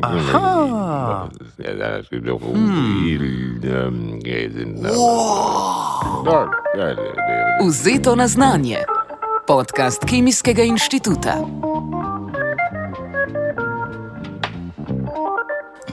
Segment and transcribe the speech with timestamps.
[0.00, 1.28] Aha.
[1.56, 3.20] Ja, dat is ook heel,
[3.62, 4.96] ehm, ja, zijn, eh,
[6.24, 6.96] da, ja, ja,
[7.58, 7.70] ja.
[7.70, 8.88] Vzeto na znanje.
[9.44, 11.44] Podcast Kemijskega inštituta.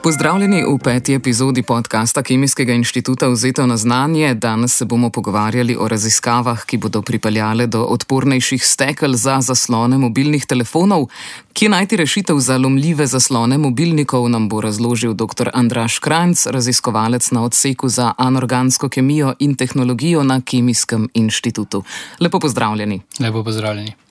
[0.05, 4.33] Pozdravljeni v peti epizodi podcasta Kemijskega inštituta Vzeto na znanje.
[4.33, 10.45] Danes se bomo pogovarjali o raziskavah, ki bodo pripeljale do odpornejših stekel za zaslone mobilnih
[10.45, 11.07] telefonov.
[11.53, 15.49] Kje najti rešitev za lomljive zaslone mobilnikov, nam bo razložil dr.
[15.53, 21.83] Andraš Krajnc, raziskovalec na odseku za anorgansko kemijo in tehnologijo na Kemijskem inštitutu.
[22.19, 23.01] Lepo pozdravljeni.
[23.19, 24.04] Lepo pozdravljeni.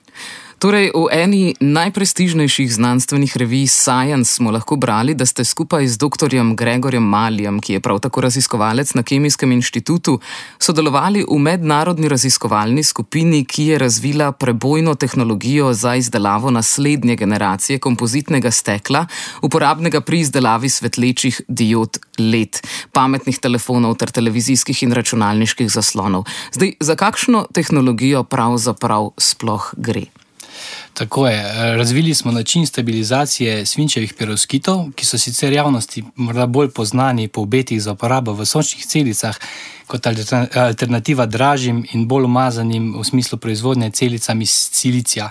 [0.59, 6.31] Torej, v eni najprestižnejših znanstvenih revij Science smo lahko brali, da ste skupaj z dr.
[6.55, 10.21] Gregorjem Maljem, ki je prav tako raziskovalec na Kemijskem inštitutu,
[10.59, 18.51] sodelovali v mednarodni raziskovalni skupini, ki je razvila prebojno tehnologijo za izdelavo naslednje generacije kompozitnega
[18.51, 19.07] stekla,
[19.43, 26.25] uporabnega pri izdelavi svetlečih diod LED, pametnih telefonov ter televizijskih in računalniških zaslonov.
[26.53, 30.24] Zdaj, za kakšno tehnologijo pravzaprav sploh gre?
[30.95, 31.77] Tako je.
[31.77, 37.83] Razvili smo način stabilizacije svinčevih perovskitov, ki so sicer javnosti morda bolj poznani po obetih
[37.83, 39.37] za uporabo v sončnih celicah,
[39.87, 45.31] kot alter- alternativa dražjim in bolj umazanim v smislu proizvodnje celicam iz silicija.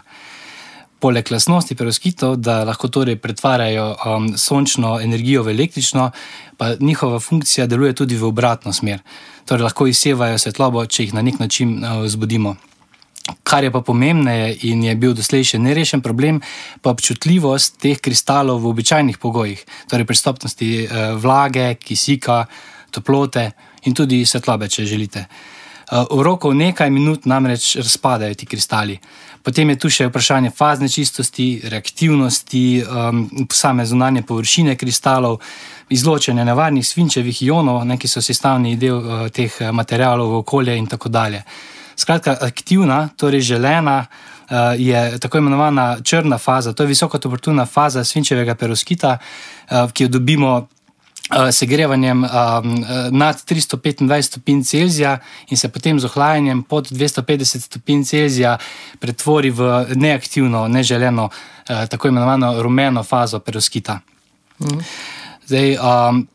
[1.00, 6.12] Poleg lastnosti perovskitov, da lahko torej pretvarjajo um, sončno energijo v električno,
[6.58, 9.00] pa njihova funkcija deluje tudi v obratno smer.
[9.46, 12.56] Torej lahko izsevajo svetlobo, če jih na nek način uh, zbudimo.
[13.44, 16.42] Kar je pa pomembneje in je bil doslej še nerešen problem,
[16.84, 22.44] pa občutljivost teh kristalov v običajnih pogojih, torej pristopnosti eh, vlage, kisika,
[22.92, 23.52] toplote
[23.88, 25.24] in tudi svetlobe, če želite.
[25.24, 25.54] Eh,
[26.12, 29.00] V roku nekaj minut namreč razpadajo ti kristali.
[29.44, 35.42] Potem je tu še vprašanje fazne čistosti, reaktivnosti, um, same zunanje površine kristalov,
[35.92, 40.78] izločanja nevarnih svinčevih ionov, ne, ki so sestavni del uh, teh eh, materialov v okolje
[40.80, 41.44] in tako dalje.
[41.96, 48.56] Skratka, aktivna, torej želena, uh, je tako imenovana črna faza, to je visokotemperaturna faza svinčevega
[48.56, 50.68] peroskita, uh, ki jo dobimo uh,
[51.52, 52.30] segrevanjem um,
[53.12, 55.18] nad 325 stopinj Celzija
[55.50, 58.58] in se potem z ohlajanjem pod 250 stopinj Celzija
[59.00, 64.00] pretvori v neaktivno, neželeno, uh, tako imenovano rumeno fazo peroskita.
[65.46, 66.28] Zdaj, um,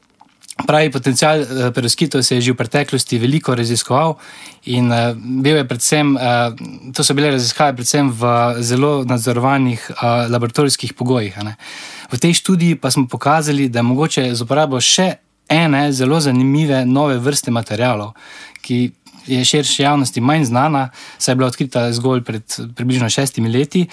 [0.66, 4.16] pravi potencial uh, peroskitov se je že v preteklosti veliko raziskoval
[4.64, 6.52] in uh, bil je predvsem, uh,
[6.92, 8.22] to so bile raziskave predvsem v
[8.60, 9.90] zelo nadzorovanih
[10.28, 11.38] laboratorijskih pogojih.
[12.12, 15.16] V tej študiji pa smo pokazali, da je mogoče z uporabo še
[15.48, 18.12] ene zelo zanimive nove vrste materialov,
[18.60, 18.92] ki
[19.28, 22.42] je širši javnosti manj znana, saj je bila odkrita zgolj pred
[22.76, 23.86] približno šestimi leti,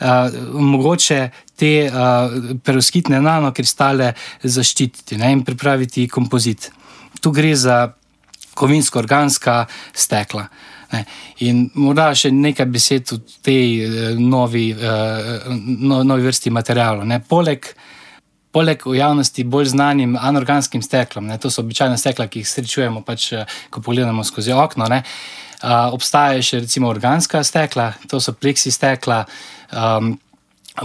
[0.00, 0.06] uh,
[0.52, 1.28] mogoče
[1.58, 6.70] te uh, perovskitne nanokristale zaščititi ne, in pripraviti kompozit.
[7.20, 7.80] Tu gre za
[8.58, 10.46] kovinsko-organska stekla.
[10.92, 11.04] Ne.
[11.44, 15.46] In morda še nekaj besed o tej eh, novi, eh,
[15.84, 17.06] no, novi vrsti materialov.
[17.08, 17.22] Ne.
[17.22, 17.72] Poleg
[18.48, 23.02] Poleg v javnosti bolj znanim anorganskim steklom, ne, to so običajna stekla, ki jih srečujemo,
[23.04, 23.26] pač,
[23.68, 24.86] ko pogledamo skozi okno.
[24.88, 29.20] Ne, uh, obstajajo še recimo organska stekla, to so pleksi stekla.
[29.68, 30.14] Um,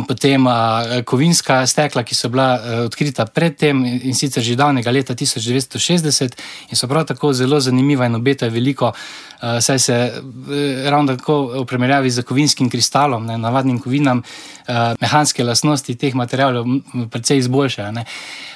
[0.07, 0.53] Potem uh,
[1.05, 6.37] kovinska stekla, ki so bila uh, odkrita predtem in, sicer že davnega leta 1960,
[6.73, 11.61] in so prav tako zelo zanimiva in obetajo veliko, uh, saj se uh, ravno tako
[11.61, 17.43] v primerjavi z kovinskim kristalom, ne, navadnim kovinam, uh, mehanske lastnosti teh materialov m, precej
[17.45, 17.91] izboljšajo.
[17.91, 18.05] Ne.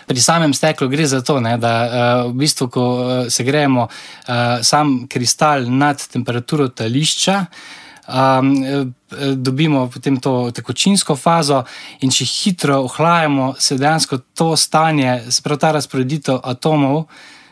[0.07, 3.87] Pri samem steklu gre za to, ne, da uh, v bistvu, ko uh, se gremo
[3.87, 7.45] uh, sam kristal nad temperaturo tališča,
[8.07, 8.55] um,
[9.35, 11.63] dobimo potem to tekočinsko fazo,
[12.01, 17.05] in če hitro ohlajamo, se dejansko to stanje, se pravi ta razporeditev atomov,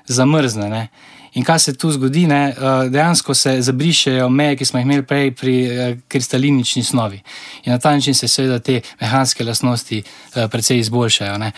[0.08, 0.70] zamrzne.
[0.70, 0.88] Ne?
[1.36, 2.28] In kaj se tu zgodi?
[2.28, 2.44] Ne?
[2.50, 5.56] Eh, Dejansko se zabrišejo meje, ki smo jih imeli prej pri
[6.08, 7.20] kristalinični snovi.
[7.66, 10.04] In na ta način se seveda te mehanske lastnosti
[10.52, 11.38] precej izboljšajo.
[11.38, 11.52] Ne?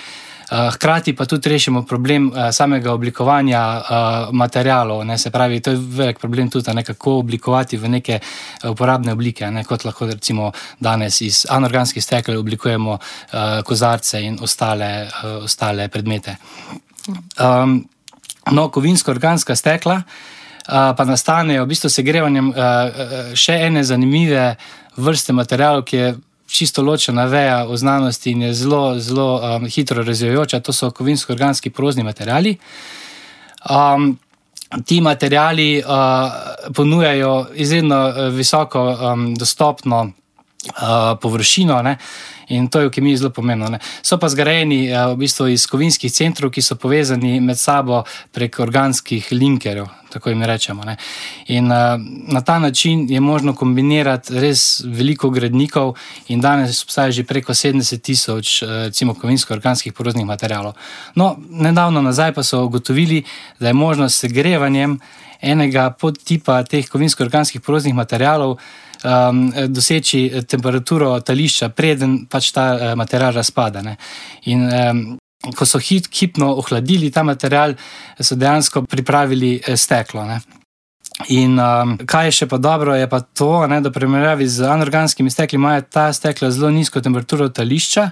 [0.48, 5.04] Uh, Hkrati pa tudi rešimo problem uh, samega oblikovanja uh, materialov.
[5.06, 8.20] Ne, se pravi, to je velik problem tudi, ne, kako oblikovati v neke
[8.64, 12.98] uporabne oblike, ne, kot lahko recimo danes iz anorganskih stekel oblikujemo
[13.66, 15.10] kozarce in ostale,
[15.44, 16.38] ostale predmete.
[17.40, 17.82] Um,
[18.52, 24.54] no, kovinsko-organska stekla uh, pa nastanejo v bistvu segrevanjem uh, še ene zanimive
[24.98, 26.16] vrste materialov, ki je
[26.48, 31.70] čisto ločena veja v znanosti in je zelo, zelo um, hitro razvijajoča, to so kovinsko-organski
[31.70, 32.58] prozni materiali.
[33.70, 34.20] Um,
[34.86, 40.12] ti materiali uh, ponujajo izredno uh, visoko um, dostopno
[40.66, 41.82] uh, površino.
[41.82, 41.98] Ne?
[42.48, 43.68] In to je v kemiji zelo pomembno.
[43.70, 43.80] Ne?
[44.02, 48.60] So pa zgrajeni uh, v bistvu iz kovinskih centrov, ki so povezani med sabo prek
[48.64, 50.86] organskih linkerjev, tako jim rečemo.
[50.88, 50.98] Ne?
[51.52, 52.00] In uh,
[52.32, 55.96] na ta način je možno kombinirati res veliko gradnikov,
[56.28, 60.74] in danes obstaja že preko 70 tisoč, recimo, kovinsko-organskih poroznih materijalov.
[61.16, 63.24] No, nedavno nazaj pa so ugotovili,
[63.60, 65.00] da je možno s segrevanjem
[65.42, 68.58] enega podtipa teh kovinsko-organskih poroznih materijalov
[69.04, 73.82] um, doseči temperaturo tališča, preden pač ta uh, material razpada.
[73.86, 73.98] Ne.
[74.52, 75.02] In um,
[75.56, 77.78] ko so hit, hipno ohladili ta material,
[78.20, 80.26] so dejansko pripravili uh, steklo.
[80.26, 80.42] Ne.
[81.34, 85.34] In um, kaj je še pa dobro, je pa to, ne, da primerjavi z anorganskimi
[85.34, 88.12] stekli, imajo ta stekla zelo nizko temperaturo tališča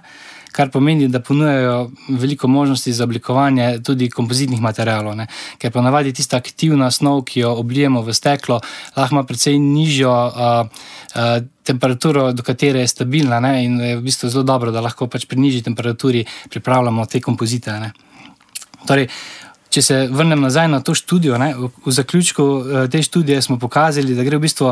[0.56, 5.16] kar pomeni, da ponujajo veliko možnosti za oblikovanje tudi kompozitnih materialov.
[5.20, 5.28] Ne?
[5.60, 8.62] Ker ponavadi tista aktivna snov, ki jo oblijemo v steklo,
[8.96, 10.68] lahko ima precej nižjo uh,
[11.16, 13.40] uh, temperaturo, do katere je stabilna.
[13.44, 13.54] Ne?
[13.66, 17.76] In je v bistvu zelo dobro, da lahko pač pri nižji temperaturi pripravljamo te kompozite.
[18.88, 19.10] Torej,
[19.76, 24.16] če se vrnem nazaj na to študijo, ne, v zaključku eh, te študije smo pokazali,
[24.16, 24.72] da gre v bistvu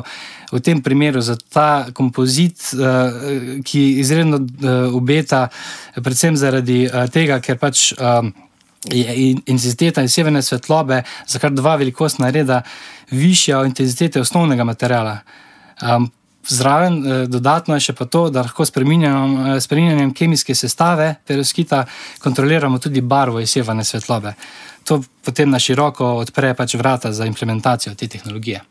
[0.54, 5.48] v tem primeru za ta kompozit, eh, ki izredno eh, obeta,
[6.00, 7.92] predvsem zaradi tega, ker pač.
[8.84, 10.98] Intenziteta in severne svetlobe
[11.32, 12.58] za kar dva velikostna reda
[13.16, 15.14] višja od intenzitete osnovnega materiala.
[15.80, 16.10] Um,
[16.52, 16.98] zraven,
[17.32, 21.86] dodatno je še pa to, da lahko s spremenjanjem kemijske sestave peroskita
[22.20, 24.36] kontroliramo tudi barvo iz severne svetlobe
[24.84, 28.62] to potem na široko odpre pač vrata za implementacijo te tehnologije.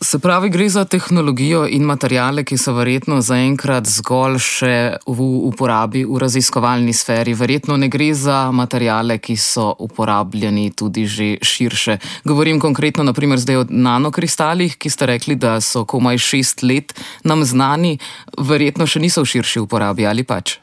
[0.00, 4.72] Se pravi, gre za tehnologijo in materijale, ki so verjetno zaenkrat zgolj še
[5.06, 7.36] v uporabi v raziskovalni sferi.
[7.38, 11.98] Verjetno ne gre za materijale, ki so uporabljeni tudi že širše.
[12.26, 17.46] Govorim konkretno naprimer zdaj o nanokristalih, ki ste rekli, da so komaj šest let nam
[17.46, 18.00] znani,
[18.34, 20.58] verjetno še niso v širši uporabi ali pač.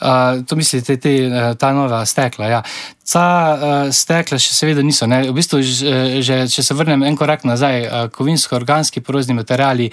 [0.00, 1.14] Uh, to mislite, te,
[1.58, 2.48] ta nova stekla.
[2.50, 2.62] Ja.
[3.12, 5.08] Ta uh, stekla še seveda niso.
[5.10, 5.22] Ne.
[5.28, 9.90] V bistvu, že, že, če se vrnem en korak nazaj, uh, kovinsko-organski porozni materiali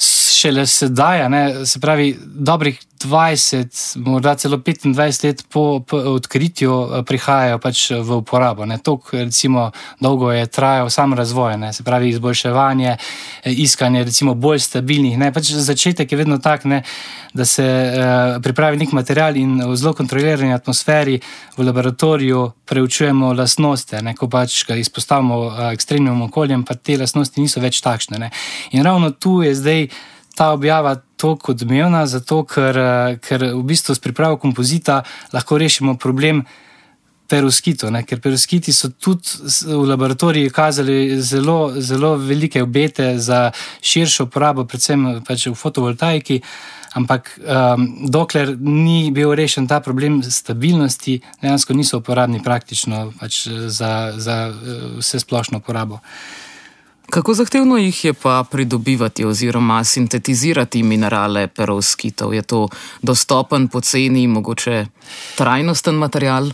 [0.00, 7.02] šele sedaj, ne, se pravi, dobrih 20, morda celo 25 let po, po odkritju eh,
[7.02, 8.64] prihajajo pač v uporabo.
[9.12, 9.70] Recimo,
[10.00, 11.72] dolgo je trajal sam razvoj, ne?
[11.72, 12.96] se pravi, izboljševanje,
[13.44, 15.18] eh, iskanje recimo, bolj stabilnih.
[15.34, 16.82] Pač začetek je vedno tak, ne?
[17.34, 21.20] da se uh, pripravi nek material in v zelo kontrolirani atmosferi
[21.56, 24.02] v laboratoriju preučujemo lastnosti.
[24.02, 24.16] Ne?
[24.18, 28.18] Ko pač ga izpostavimo ekstremnim okoljem, pa te lastnosti niso več takšne.
[28.18, 28.32] Ne?
[28.74, 29.86] In ravno tu je zdaj
[30.40, 35.02] ta objava tako odmevna, zato ker, eh, ker v bistvu s pripravo kompozita
[35.32, 36.44] lahko rešimo problem.
[37.30, 39.22] Peruskito, ker peruskiti so tudi
[39.66, 43.52] v laboratoriju kazali zelo, zelo velike obete za
[43.82, 46.40] širšo uporabo, predvsem pač v fotovoltaiki.
[46.94, 54.12] Ampak um, dokler ni bil rešen ta problem stabilnosti, dejansko niso uporabni praktično pač za,
[54.16, 56.00] za eh, vse splošno uporabo.
[57.10, 62.34] Kako zahtevno jih je pa pridobivati oziroma sintetizirati minerale perovskitov?
[62.34, 62.68] Je to
[63.02, 64.86] dostopen, poceni, mogoče
[65.36, 66.50] trajnosten material?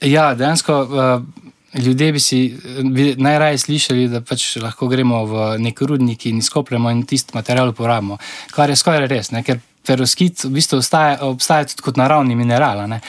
[0.00, 5.80] Ja, dejansko uh, ljudje bi si bi najraje slišali, da pač lahko gremo v nek
[5.80, 8.18] rudnik in izkopljemo in tisti material uporabimo.
[8.50, 9.42] Kar je skoraj res, ne?
[9.42, 12.84] ker perovskit v bistvu obstaja, obstaja tudi kot naravni mineral.
[12.86, 13.00] Uh,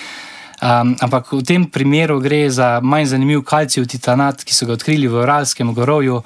[0.57, 5.05] Um, ampak v tem primeru gre za manj zanimiv kalcijev titanat, ki so ga odkrili
[5.05, 6.23] v Uralskem gorovju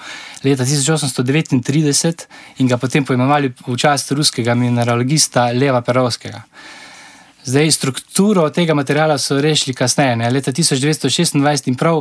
[0.47, 2.27] leta 1839
[2.63, 6.45] in ga potem poimenovali v čast ruskega mineralogista Leva Perovskega.
[7.43, 11.99] Zdaj, strukturo tega materiala so rešili kasneje, ne, leta 1926 in prav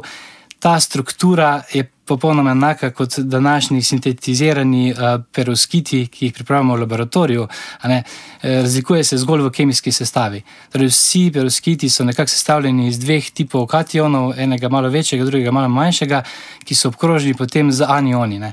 [0.61, 4.99] ta struktura je popolnoma enaka kot današnji sintetizirani uh,
[5.33, 7.47] peroskiti, ki jih pripravljamo v laboratoriju.
[7.85, 8.03] E,
[8.43, 10.43] razlikuje se zgolj v kemijski sestavi.
[10.73, 15.69] Torej, vsi peroskiti so nekako sestavljeni iz dveh tipov kationov, enega malo večjega, drugega malo
[15.69, 16.23] manjšega,
[16.65, 18.39] ki so obkroženi potem z anioni.
[18.39, 18.53] Ne.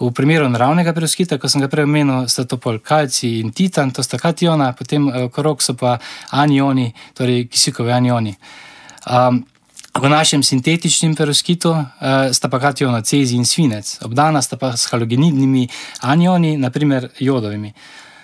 [0.00, 3.90] V primeru naravnega peroskita, kot sem ga prej omenil, sta to pol kalci in titan,
[3.90, 5.96] to sta kationa, potem okrog so pa
[6.30, 8.36] anioni, torej kisikovi anioni.
[9.08, 9.46] Um,
[9.98, 11.82] V našem sintetičnem peroskitu uh,
[12.30, 15.66] sta pa kationa cezi in svinec, obdana sta pa s halogenidnimi
[16.06, 17.72] anioni, naprimer jodovimi.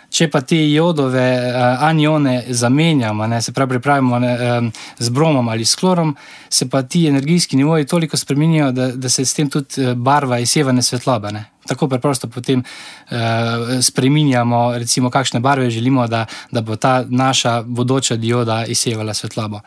[0.07, 5.49] Če pa te jodove uh, anione zamenjamo, ne, se pravi, pripravimo ne, um, z bromom
[5.50, 6.14] ali s klorom,
[6.47, 10.83] se pa ti energijski nivoji toliko spremenijo, da, da se s tem tudi barva izsevane
[10.83, 11.33] svetlobe.
[11.35, 11.45] Ne.
[11.66, 18.16] Tako preprosto potem uh, spremenjamo, recimo, kakšne barve želimo, da, da bo ta naša bodoča
[18.16, 19.61] dioda izsevala svetlobo.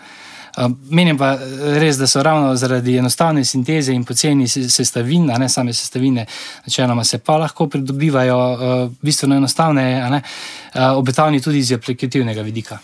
[0.90, 1.36] Menim pa
[1.78, 6.26] res, da so ravno zaradi enostavne sinteze in poceni sestavin, ne same sestavine,
[6.66, 8.38] načeloma se pa lahko pridobivajo
[9.02, 10.22] bistveno enostavne,
[10.96, 12.80] obetavni tudi iz aplikativnega vidika.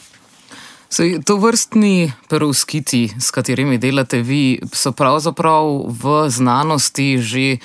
[0.94, 7.58] Sej, to vrstni perovskiti, s katerimi delate vi, so pravzaprav v znanosti že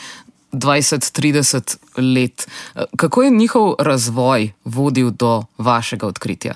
[0.52, 1.76] 20-30
[2.16, 2.48] let.
[2.96, 6.54] Kako je njihov razvoj vodil do vašega odkritja?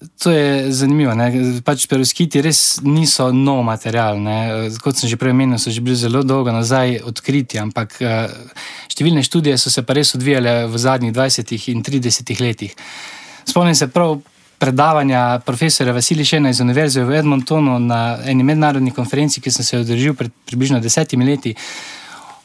[0.00, 1.12] To je zanimivo.
[1.64, 4.16] Pač perovskiti res niso nov material.
[4.16, 4.72] Ne.
[4.80, 8.32] Kot sem že prej omenil, so že bili zelo dolgo nazaj odkriti, ampak eh,
[8.88, 12.72] številne študije so se pa res odvijale v zadnjih 20 in 30 letih.
[13.44, 14.22] Spomnim se prav
[14.60, 19.76] predavanja profesora Vasilija Šena iz Univerze v Edmontonu na eni mednarodni konferenci, ki sem se
[19.76, 21.54] jo održal pred približno desetimi leti.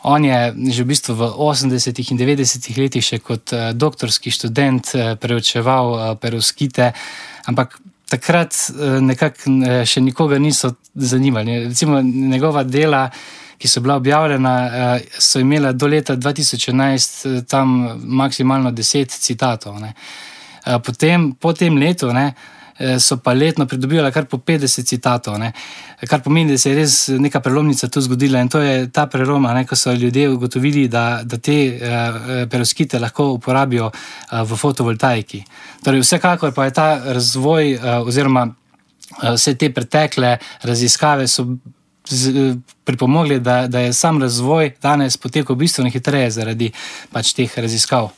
[0.05, 4.93] On je že v bistvu v 80-ih in 90-ih letih še kot uh, doktorski študent
[4.93, 6.91] uh, preučeval uh, perovskite,
[7.49, 8.53] ampak takrat
[9.01, 11.65] nekako še nikoga niso zanimali.
[11.65, 13.07] Recimo njegova dela,
[13.57, 14.53] ki so bila objavljena,
[15.09, 19.81] so imela do leta 2011 uh, tam maksimalno 10 citatov.
[19.81, 19.95] Ne.
[20.65, 22.54] Eh, potem, po tem letu ne, eh,
[22.99, 25.51] so pa letno pridobivali kar po 50 citatov, ne,
[26.09, 28.41] kar pomeni, da se je res neka prelomnica tu zgodila.
[28.41, 32.19] In to je ta preloma, ne, ko so ljudje ugotovili, da, da te uh,
[32.51, 35.43] peroskite lahko uporabijo uh, v fotovoltaiki.
[35.83, 41.47] Torej, vsekakor pa je ta razvoj, uh, oziroma uh, vse te pretekle raziskave so.
[42.05, 42.53] Z,
[42.85, 46.69] pripomogli, da, da je sam razvoj danes potekal bistveno hitreje zaradi
[47.09, 48.11] pač teh raziskav.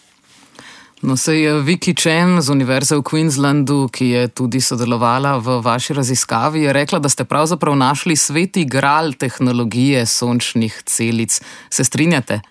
[1.01, 5.93] No, se je Viki Chen z Univerze v Queenslandu, ki je tudi sodelovala v vaši
[5.93, 11.37] raziskavi, rekla, da ste pravzaprav našli sveti gral tehnologije sončnih celic.
[11.69, 12.41] Se strinjate?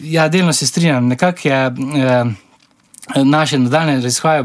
[0.00, 1.08] Ja, delno se strinjam.
[1.08, 1.60] Nekako je.
[1.96, 2.24] Eh,
[3.24, 4.44] Naše nadaljne raziskave,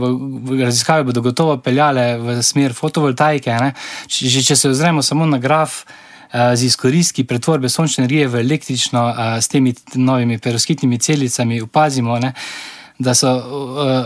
[0.66, 3.54] raziskave bodo gotovo peljale v smer fotovoltaike.
[4.08, 5.84] Če, če se ozremo samo na graf
[6.32, 12.18] eh, z izkoristki pretvorbe sončne energije v električno, eh, s temi novimi peroskitnimi celicami, opazimo,
[12.20, 12.34] ne,
[13.00, 13.44] da so uh,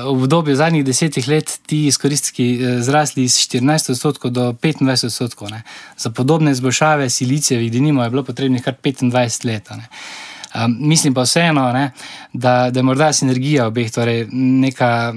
[0.05, 5.49] v obdobju zadnjih desetih let ti izkoristki uh, zrasli iz 14 odstotkov do 25 odstotkov.
[5.51, 5.63] Ne.
[5.97, 9.69] Za podobne izboljšave silicijevih denimo je bilo potrebnih kar 25 let.
[9.71, 11.91] Um, mislim pa vseeno, ne,
[12.33, 15.13] da, da je morda sinergija obeh, torej neka,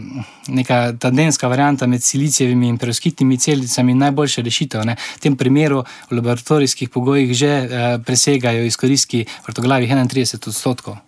[0.49, 4.85] neka tendenska varianta med silicijevimi in peroskitnimi celicami najboljša rešitev.
[4.87, 4.97] Ne.
[5.17, 11.04] V tem primeru v laboratorijskih pogojih že uh, presegajo izkoristki vrtoglavih 31 odstotkov.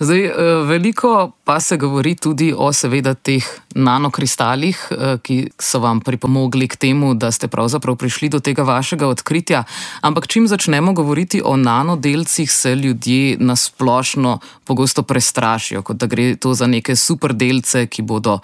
[0.00, 0.32] Zdaj, eh,
[0.66, 6.76] veliko pa se govori tudi o, seveda, teh nanokristalih, eh, ki so vam pripomogli k
[6.76, 9.64] temu, da ste pravzaprav prišli do tega vašega odkritja.
[10.00, 16.54] Ampak, čim začnemo govoriti o nanodelcih, se ljudje nasplošno pogosto prestrašijo, kot da gre to
[16.54, 18.40] za neke superdelce, ki bodo.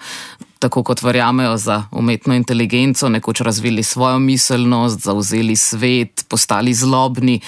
[0.59, 7.39] Tako kot verjamejo za umetno inteligenco, nekoč razvili svojo miselnost, zauzeli svet, postali zlobni.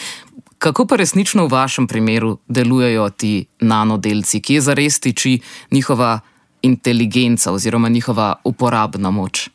[0.61, 5.39] Kako pa resnično v vašem primeru delujejo ti nanodelci, kje zares tiči
[5.71, 6.19] njihova
[6.61, 9.49] inteligenca oziroma njihova uporabna moč?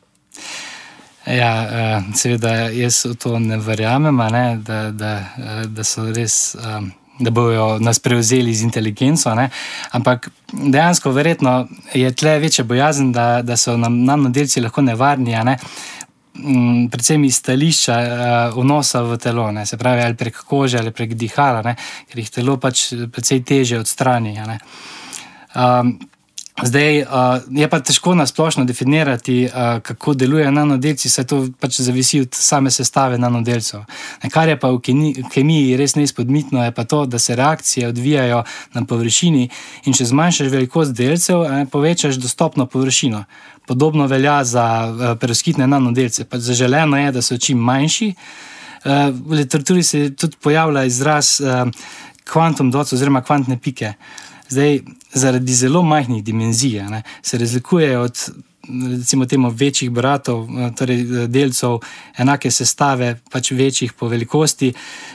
[1.26, 6.54] Ja, eh, seveda, jaz v to ne verjamem, ne, da, da, eh, da so res.
[6.54, 6.80] Eh,
[7.18, 9.50] da bodo nas prevzeli z inteligenco, ne?
[9.90, 15.32] ampak dejansko, verjetno je tle večja bojazen, da, da so nam nanodelci lahko nevarni.
[15.44, 15.56] Ne?
[16.38, 20.90] Mm, predvsem iz stališča uh, vnosa v telo, ne, se pravi, ali prek kože ali
[20.92, 21.76] prek dihala, ne,
[22.10, 24.36] ker jih telo pač precej teže odstrani.
[25.54, 25.96] Um,
[26.62, 27.08] Zdaj uh,
[27.52, 32.32] je pa težko na splošno definirati, uh, kako delujejo nanodelci, saj to pač zavisi od
[32.32, 33.82] same sestave nanodelcev.
[34.22, 34.80] Ne, kar je pa v
[35.34, 39.50] kemiji res neizpodmitno, je pa to, da se reakcije odvijajo na površini
[39.84, 43.26] in če zmanjšaš velikost delcev, ne, povečaš dostopno površino.
[43.66, 46.24] Podobno velja za uh, peroskitne nanodelce.
[46.24, 48.12] Pač zaželeno je, da so čim manjši.
[48.84, 51.40] Uh, v literaturi se tudi pojavlja izraz
[52.24, 53.92] kvantum uh, dots oziroma kvantne pike.
[54.48, 54.80] Zdaj,
[55.14, 58.28] zaradi zelo majhnih dimenzij ne, se razlikujejo od
[58.98, 61.78] recimo, temo, večjih bratov, torej delcev
[62.18, 64.72] enake sestave, pač večjih po velikosti,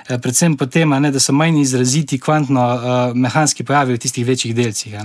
[0.09, 4.95] eh, predvsem po tem, da so manj izraziti kvantno-mehanski pojavi v tistih večjih delcih.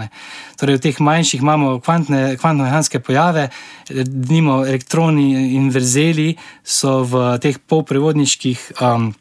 [0.57, 3.49] Torej, v teh manjših imamo kvantno-mehanske pojave,
[3.91, 8.73] dnimo elektroni in verzeli so v teh polprevodniških.
[8.81, 9.15] Um,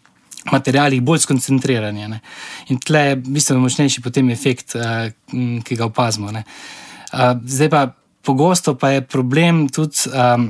[0.51, 2.08] materialih bolj skoncentrirani.
[2.08, 2.20] Ne.
[2.70, 5.10] In tle je bistveno močnejši potem efekt, uh,
[5.63, 6.29] ki ga opazimo.
[6.29, 7.86] Uh, zdaj pa
[8.25, 10.50] pogosto pa je problem tudi um,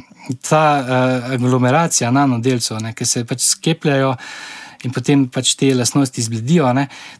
[0.50, 4.16] ta uh, aglomeracija nanodelcev, ki se pač skepljajo.
[4.86, 6.70] In potem pač te lastnosti zbledijo,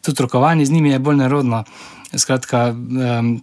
[0.04, 1.64] tudi rokovanje z njimi je bolj nerodno.
[2.14, 3.36] Skratka, um,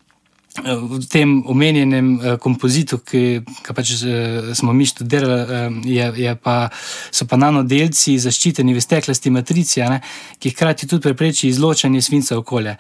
[0.61, 6.35] v tem omenjenem uh, kompozitu, ki ga pač, uh, smo mi študirali, uh, je, je
[6.37, 6.69] pa,
[7.11, 9.99] so pa nanodelci zaščiteni v steklasti matrici, ne,
[10.39, 12.77] ki hkrati tudi prepreči izločanje svinca okolja.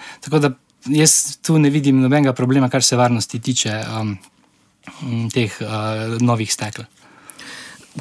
[0.85, 4.17] Jaz tu ne vidim nobenega problema, kar se varnosti tiče um,
[5.33, 6.85] teh uh, novih stekel.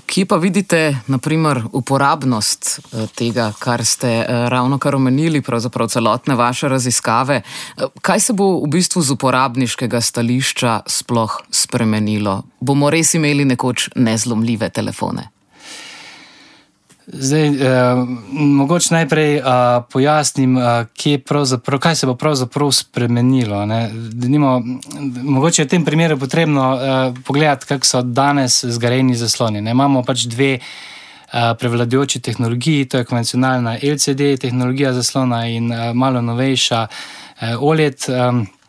[0.06, 6.34] Kje pa vidite, naprimer, uporabnost eh, tega, kar ste eh, ravno kar omenili, pravzaprav celotne
[6.34, 7.42] vaše raziskave?
[7.42, 12.40] Eh, kaj se bo v bistvu z uporabniškega stališča sploh spremenilo?
[12.60, 15.28] Bomo res imeli nekoč nezlomljive telefone?
[17.14, 17.56] Zdaj, eh,
[18.32, 19.42] mogoče najprej eh,
[19.90, 20.86] pojasnim, eh,
[21.80, 23.66] kaj se bo pravzaprav spremenilo.
[24.12, 24.62] Denimo,
[25.22, 29.60] mogoče je v tem primeru potrebno eh, pogledati, kako so danes zgrajeni zasloni.
[29.60, 29.70] Ne?
[29.70, 30.60] Imamo pač dve eh,
[31.58, 36.86] prevladujoči tehnologiji, to je konvencionalna LCD tehnologija zaslona in eh, malo novejša
[37.40, 38.61] eh, OLED eh,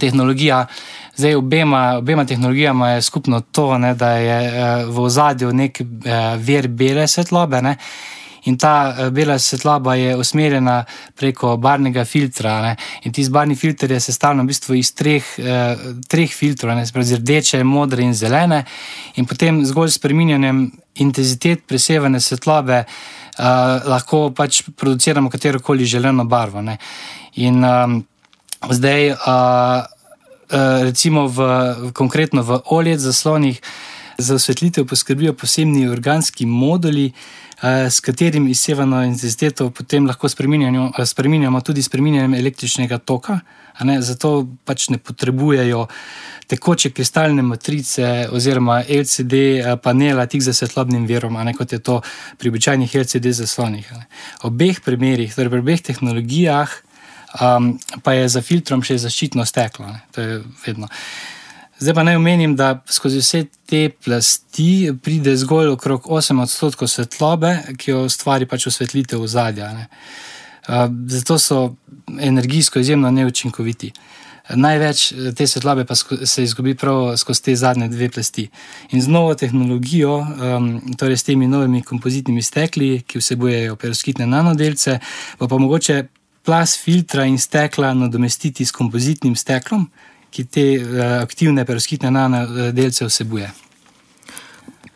[0.00, 0.66] tehnologija.
[1.16, 6.36] Zdaj, obema, obema tehnologijama je skupno to, ne, da je eh, v ozadju nek eh,
[6.36, 7.62] vir bele svetlobe.
[7.62, 7.76] Ne,
[8.48, 12.60] In ta eh, bela svetloba je usmerjena preko barvnega filtra.
[12.62, 12.76] Ne?
[13.02, 15.76] In ti barvni filter je sestavljen v bistvu iz treh, eh,
[16.08, 18.64] treh filtrov, sproti rdeče, modre in zelene.
[19.16, 20.70] In potem zgolj s preminjanjem
[21.04, 23.42] intenzitete presevane svetlobe eh,
[23.84, 26.62] lahko pač produciramo katero koli želeno barvo.
[26.62, 26.78] Ne?
[27.36, 28.00] In um,
[28.66, 29.10] zdaj.
[29.12, 29.98] Uh,
[30.48, 31.38] Eh, recimo v,
[31.92, 33.60] konkretno v OLED zaslonih,
[34.18, 37.12] za osvetlitev poskrbijo posebni organski moduli,
[37.62, 43.40] eh, s katerim izsevano intenziteto potem lahko spremenjamo tudi s preminjanjem električnega toka.
[44.00, 45.86] Zato pač ne potrebujejo
[46.46, 52.00] tekoče kristalne matrice oziroma LCD panela tik za svetlobnim verom, kot je to
[52.38, 53.92] pri običajnih LCD zaslonih.
[54.42, 56.87] V obeh primerih, torej pri obeh tehnologijah,
[57.40, 59.90] um, pa je za filtrom še zaščitno steklo.
[61.78, 67.52] Zdaj pa naj omenim, da skozi vse te plasti pride zgolj okrog 8 odstotkov svetlobe,
[67.78, 69.70] ki jo ustvari pač osvetlitev zadja.
[70.68, 71.60] Uh, zato so
[72.18, 73.92] energijsko izjemno neučinkoviti.
[74.48, 78.48] Največ eh, te svetlobe pa se izgubi prav skozi te zadnje dve plasti.
[78.90, 84.98] In z novo tehnologijo, um, torej s temi novimi kompozitnimi stekli, ki vsebujejo peroskitne nanodelce,
[85.38, 86.04] bo pa mogoče
[86.48, 89.82] plas filtra in stekla nadomestiti s kompozitnim steklom,
[90.32, 93.50] ki te uh, aktivne peroskitne nanodelce vsebuje.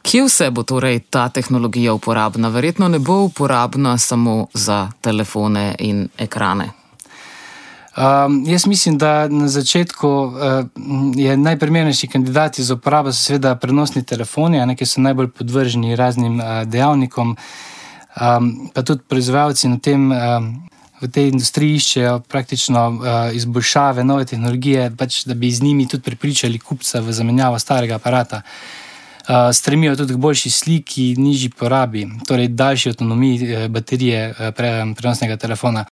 [0.02, 2.48] Kje vse bo torej ta tehnologija uporabna?
[2.48, 6.70] Verjetno ne bo uporabna samo za telefone in ekrane.
[7.92, 10.34] Um, jaz mislim, da na začetku uh,
[11.16, 17.36] je najprimernejši kandidat za uporabo, seveda, prenosni telefoni, ki so najbolj podvrženi raznim uh, dejavnikom,
[17.36, 20.54] um, pa tudi proizvajalci na tem um,
[21.02, 26.02] v tej industriji iščejo praktično uh, izboljšave, nove tehnologije, pač, da bi z njimi tudi
[26.06, 28.42] pripričali kupca v zamenjavo starega aparata.
[29.22, 34.72] Uh, stremijo tudi k boljši sliki, nižji porabi, torej daljši avtonomiji uh, baterije uh, pre,
[34.96, 35.84] prenosnega telefona.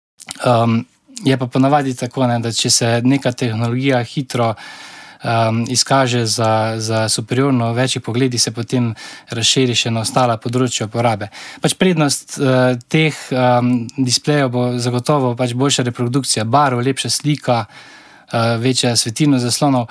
[0.46, 0.86] Um,
[1.26, 4.64] je pa ponavadi tako, ne, da če se neka tehnologija hitro uh,
[5.24, 8.94] um, izkaže za, za superiorno, v večjih pogledih se potem
[9.30, 11.30] razširi še na ostala področja uporabe.
[11.62, 18.56] Pač prednost uh, teh um, displejev bo zagotovo pač boljša reprodukcija barv, lepša slika, uh,
[18.62, 19.90] večja svetilnost zaslonov.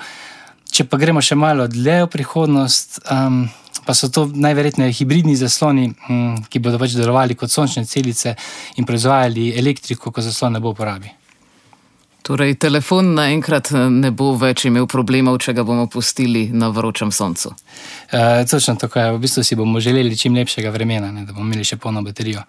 [0.69, 3.47] Če pa gremo še malo dlje v prihodnost, um,
[3.85, 8.35] pa so to najverjetneje hibridni zasloni, um, ki bodo pač delovali kot sončne celice
[8.77, 11.18] in proizvajali elektriko, ko zaslon ne bo uporabil.
[12.21, 17.11] Torej, telefon naenkrat eh, ne bo več imel problemov, če ga bomo pustili na vročem
[17.15, 17.53] soncu.
[18.11, 19.13] E, točno tako je.
[19.15, 22.43] V bistvu si bomo želeli čim lepšega vremena, ne, da bomo imeli še polno baterijo.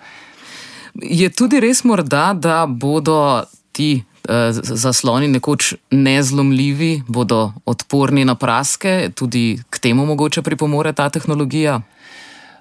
[0.94, 9.12] Je tudi res morda, da bodo ti eh, zasloni nekoč nezlomljivi, bodo odporni na praske,
[9.14, 11.80] tudi k temu mogoče pripomore ta tehnologija?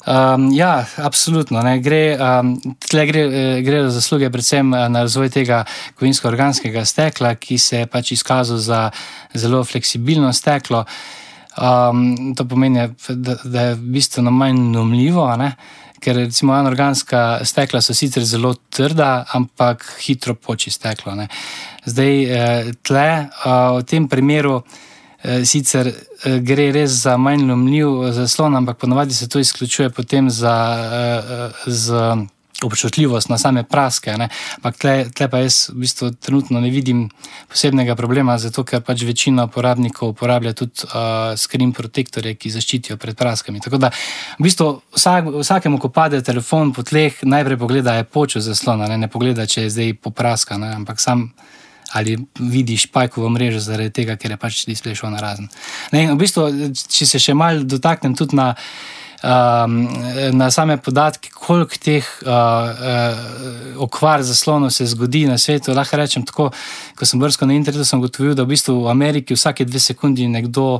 [0.08, 1.60] Um, ja, absolutno.
[1.84, 2.54] Gre, um,
[2.90, 5.66] gre, eh, gre za zasluge predvsem eh, na razvoj tega
[6.00, 8.92] kovinsko-organskega stekla, ki se je pač izkazal za
[9.34, 10.86] zelo fleksibilno steklo.
[11.60, 15.56] Um, to pomeni, da, da je bistveno manj nomljivo, ne?
[16.00, 21.12] ker recimo anorganska stekla so sicer zelo trda, ampak hitro poči steklo.
[21.16, 21.28] Ne?
[21.86, 23.10] Zdaj, eh, tle,
[23.44, 24.62] v tem primeru.
[25.22, 25.88] Eh, sicer
[26.24, 30.56] eh, gre res za manj lomljiv zaslon, ampak ponovadi se to izključuje potem za,
[30.92, 32.18] eh, za
[32.64, 34.18] občutljivost na same praske.
[34.18, 34.30] Ne?
[34.56, 37.10] Ampak tle, tle pa jaz v bistvu trenutno ne vidim
[37.48, 43.16] posebnega problema, zato ker pač večina uporabnikov uporablja tudi uh, screen protektorje, ki zaščitijo pred
[43.18, 43.64] praskami.
[43.64, 43.92] Tako da
[44.40, 48.98] v bistvu vsak, vsakemu, ko pade telefon po tleh, najprej pogleda, je počo zaslona, ne,
[48.98, 50.74] ne pogleda, če je zdaj popraska, ne?
[50.82, 51.30] ampak sam
[51.94, 55.50] ali vidiš pajkovo mrežo zaradi tega, ker je pač displej šel na razen.
[55.92, 58.54] Ne, v bistvu, če se še mal dotaknem tudi na.
[59.20, 59.82] Um,
[60.32, 63.18] na same podatke, koliko teh uh, uh,
[63.84, 65.74] okvar zaslonov se zgodi na svetu.
[65.76, 66.46] Lahko rečem tako,
[66.96, 70.24] ko sem brskal na internetu, sem ugotovil, da v bistvu v Ameriki vsake dve sekundi
[70.32, 70.80] nekdo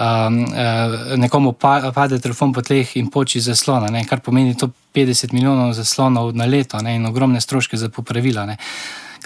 [0.00, 5.36] uh, nekomu pa, pade telefon po tleh in poči zaslona, ne, kar pomeni to 50
[5.36, 8.46] milijonov zaslonov na leto ne, in ogromne stroške za popravila.
[8.48, 8.56] Ne.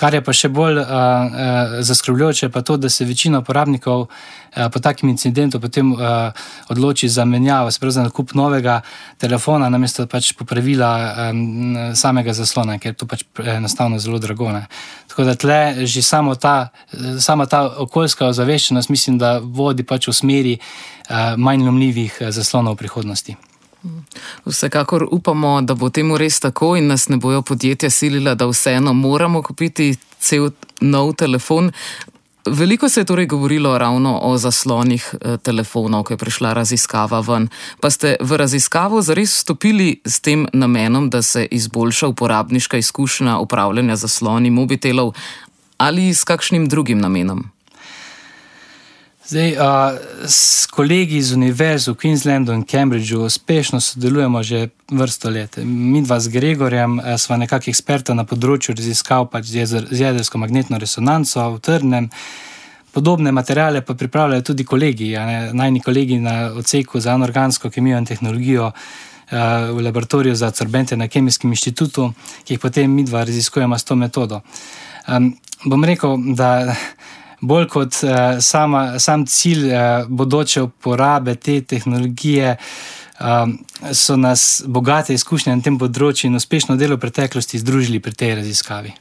[0.00, 4.68] Kar je pa še bolj uh, uh, zaskrbljujoče, pa to, da se večina uporabnikov uh,
[4.72, 6.32] po takem incidentu potem uh,
[6.72, 8.80] odloči za menjavo, spravo za nakup novega
[9.20, 10.90] telefona, namesto pač popravila
[11.28, 14.48] um, samega zaslona, ker je to pač enostavno zelo drago.
[14.56, 14.64] Ne.
[15.12, 16.70] Tako da tle že samo ta,
[17.20, 22.86] sama ta okoljska ozaveščenost, mislim, da vodi pač v smeri uh, manj lomljivih zaslonov v
[22.86, 23.36] prihodnosti.
[24.44, 28.92] Vsekakor upamo, da bo temu res tako in nas ne bojo podjetja silila, da vseeno
[28.92, 31.72] moramo kupiti cel nov telefon.
[32.46, 37.48] Veliko se je torej govorilo ravno o zaslonih eh, telefonov, ko je prišla raziskava ven.
[37.80, 43.96] Pa ste v raziskavo zares vstopili s tem namenom, da se izboljša uporabniška izkušnja upravljanja
[43.96, 45.14] zasloni mobitelov
[45.76, 47.44] ali s kakšnim drugim namenom?
[49.30, 49.58] Zdaj, uh,
[50.26, 55.58] s kolegi iz univerz v Queenslandu in Cambridgeu uspešno sodelujemo že vrsto let.
[55.62, 61.44] Mi dva z Gregorjem smo nekakšni eksperti na področju raziskav pač z jedrsko magnetno resonanco
[61.52, 62.08] v Trnem.
[62.90, 65.14] Podobne materijale pa pripravljajo tudi kolegi,
[65.54, 68.72] najni kolegi na odseku za anorgansko kemijo in tehnologijo
[69.30, 72.10] v laboratoriju za absorbente na Kemijskem inštitutu,
[72.42, 74.42] ki jih potem mi dva raziskujemo s to metodo.
[75.06, 75.36] Um,
[75.70, 76.74] bom rekel, da
[77.40, 82.56] bolj kot uh, sama, sam cilj uh, bodoče uporabe te tehnologije.
[83.20, 83.58] Um,
[83.92, 88.34] so nas bogate izkušnje na tem področju in uspešno delo v preteklosti združili pri tej
[88.38, 88.94] raziskavi.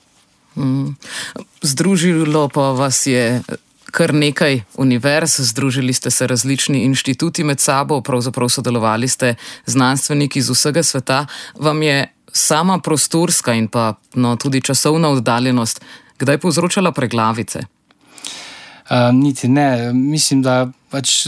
[0.59, 0.97] Mm.
[1.63, 3.39] Združilo pa vas je
[3.91, 10.49] kar nekaj univerz, združili ste se različni inštituti med sabo, pravzaprav sodelovali ste znanstveniki iz
[10.49, 11.25] vsega sveta.
[11.55, 15.81] Vam je sama prostorska in pa no, tudi časovna oddaljenost
[16.19, 17.63] kdaj povzročala preglavice?
[18.89, 19.93] Uh, niti ne.
[19.93, 21.27] Mislim, da pač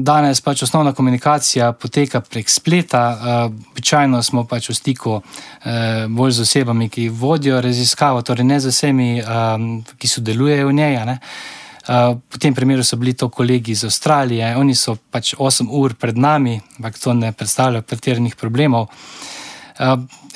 [0.00, 3.02] danes pač osnovna komunikacija poteka prek spleta.
[3.10, 5.20] Uh, običajno smo pač v stiku
[6.08, 9.08] bolj z osebami, ki vodijo raziskavo, torej ne z vsemi,
[9.98, 10.98] ki sodelujejo v njej.
[11.06, 15.94] Uh, v tem primeru so bili to kolegi iz Avstralije, oni so pač 8 ur
[15.94, 18.88] pred nami, ampak to ne predstavlja pretiranih problemov.
[18.88, 19.36] Uh,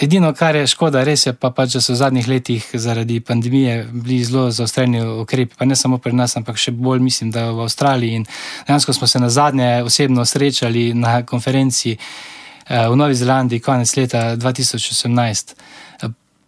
[0.00, 3.86] Edino, kar je škoda, res je pa, pač, da so v zadnjih letih zaradi pandemije
[3.92, 7.64] bili zelo zaostreni ukrepi, pa ne samo pri nas, ampak še bolj mislim, da v
[7.64, 8.20] Avstraliji.
[8.20, 8.26] In
[8.68, 11.96] dejansko smo se na zadnje osebno srečali na konferenci
[12.68, 15.54] v Novi Zelandiji konec leta 2018.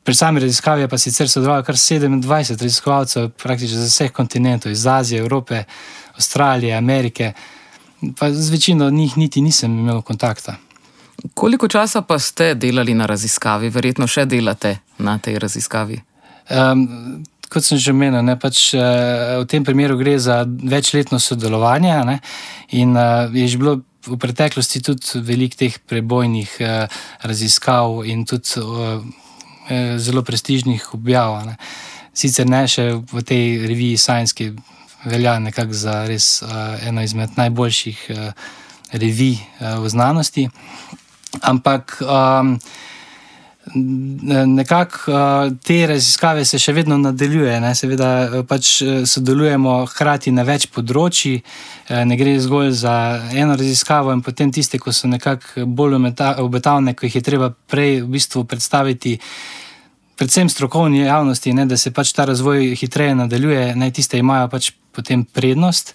[0.03, 5.21] Pri sami raziskavi pa sicer sodelovalo kar 27 raziskovalcev, praktično z vseh kontinentov, iz Azije,
[5.23, 5.65] Evrope,
[6.15, 7.33] Avstralije, Amerike.
[8.19, 10.57] Pa z večino njih niti nisem imel kontakta.
[11.35, 16.01] Koliko časa pa ste delali na raziskavi, verjetno še delate na tej raziskavi?
[16.51, 17.23] Um,
[17.53, 21.95] kot sem že omenil, pač, uh, v tem primeru gre za večletno sodelovanje.
[22.09, 22.19] Ne,
[22.75, 26.91] in uh, je že bilo v preteklosti tudi veliko teh prebojnih uh,
[27.23, 28.99] raziskav in tudi uh,
[29.97, 31.39] zelo prestižnih objav.
[31.47, 31.57] Ne.
[32.13, 34.53] Sicer ne še v tej reviji Science, ki
[35.07, 38.35] velja nekako za res uh, eno izmed najboljših uh,
[38.93, 40.49] revij uh, v znanosti.
[41.41, 42.59] Ampak um,
[44.47, 47.61] nekako uh, te raziskave se še vedno nadaljujejo.
[47.63, 47.75] Ne?
[47.79, 52.95] Seveda uh, pač uh, sodelujemo hkrati na več področji, uh, ne gre zgolj za
[53.33, 55.99] eno raziskavo, in potem tiste, ki so nekako bolj
[56.43, 59.19] obetavne, ki jih je treba prej v bistvu predstaviti.
[60.19, 64.73] Predvsem strokovni javnosti, ne, da se pač ta razvoj hitreje nadaljuje, naj tiste imajo pač
[64.93, 65.95] potem prednost.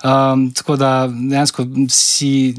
[0.00, 2.54] Um, tako da dejansko si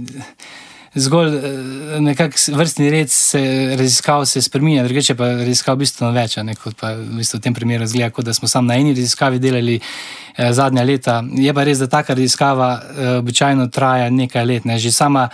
[0.95, 3.41] zgolj eh, nekakšen vrstni red se
[3.79, 7.87] raziskav se spremenja, drugače pa raziskav bistveno več, ne, pa v, bistvu v tem primeru
[7.87, 11.21] zgleda, kot da smo samo na eni raziskavi delali eh, zadnja leta.
[11.31, 14.65] Je pa res, da taka raziskava eh, običajno traja nekaj let.
[14.65, 14.79] Ne.
[14.79, 15.29] Že sama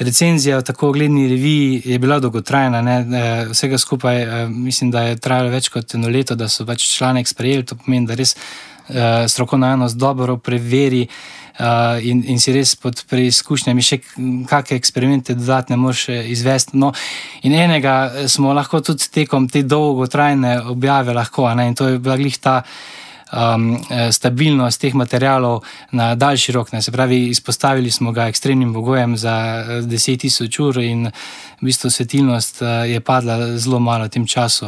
[0.00, 2.82] recenzija v tako gledni reviji je bila dolgotrajna.
[2.82, 2.96] Ne.
[3.00, 6.88] Eh, vsega skupaj eh, mislim, da je trajalo več kot eno leto, da so pač
[6.96, 7.66] članek sprejeli.
[7.68, 11.06] To pomeni, da res eh, strokovna javnost dobro preveri.
[12.02, 13.98] In, in si res pod preizkušnjami, še
[14.48, 16.78] kakšne eksperimente dodatne moš izvesti.
[16.80, 16.92] No,
[17.42, 22.38] in enega smo lahko tudi tekom te dolgotrajne objave, lahko, in to je bila glih
[22.38, 22.60] ta
[23.32, 23.78] um,
[24.12, 26.72] stabilnost teh materijalov na daljši rok.
[26.72, 26.82] Ne.
[26.82, 31.06] Se pravi, izpostavili smo ga ekstremnim pogojem za 10.000 ur, in
[31.60, 34.66] v bistvu svetilnost uh, je padla zelo malo v tem času.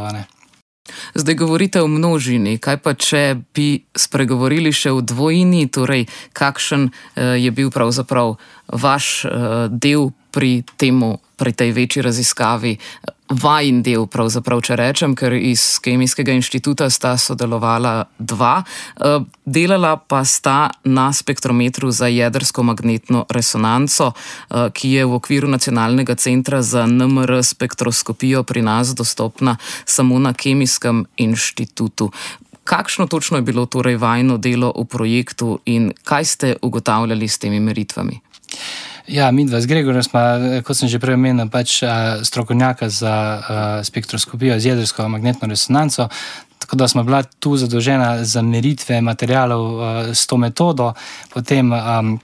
[1.15, 7.37] Zdaj govorite o množini, kaj pa če bi spregovorili še o dvojini, torej kakšen uh,
[7.39, 12.77] je bil pravzaprav vaš uh, del pri, temu, pri tej večji raziskavi,
[13.33, 20.71] vajen del, če rečem, ker iz Kemijskega inštituta sta sodelovala dva, eh, delala pa sta
[20.85, 27.43] na spektrometru za jedrsko magnetno resonanco, eh, ki je v okviru Nacionalnega centra za NMR
[27.43, 32.13] spektroskopijo pri nas dostopna samo na Kemijskem inštitutu.
[32.65, 37.61] Kakšno točno je bilo torej vajno delo v projektu in kaj ste ugotavljali s temi
[37.61, 38.21] meritvami?
[39.13, 40.21] Ja, mi dva z Gregorjem smo,
[40.65, 41.83] kot sem že prej omenil, pač
[42.25, 43.15] strokovnjaka za
[43.85, 46.09] spektroskopijo z jedrsko magnetno resonanco.
[46.59, 49.65] Tako da smo bila tu zadolžena za meritve materijalov
[50.17, 50.95] s to metodo,
[51.29, 52.17] potem um,